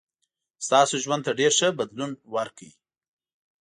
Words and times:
ستاسو 0.65 0.95
ژوند 1.03 1.21
ته 1.27 1.31
ډېر 1.39 1.51
ښه 1.57 1.67
بدلون 1.79 2.11
ورکړ. 2.35 2.69